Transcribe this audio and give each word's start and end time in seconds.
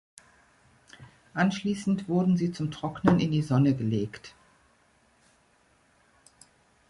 Anschließend 1.35 2.09
wurden 2.09 2.35
sie 2.35 2.51
zum 2.51 2.71
Trocknen 2.71 3.19
in 3.19 3.29
die 3.29 3.43
Sonne 3.43 3.75
gelegt. 3.75 4.33